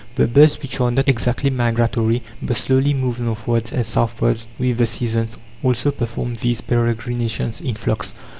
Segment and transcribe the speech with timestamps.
[0.15, 4.87] The birds which are not exactly migratory, but slowly move northwards and southwards with the
[4.87, 8.15] seasons, also perform these peregrinations in flocks.